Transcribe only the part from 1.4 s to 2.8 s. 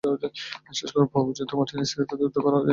মাটির নিচ থেকে তাঁদের উদ্ধার করা যায়নি।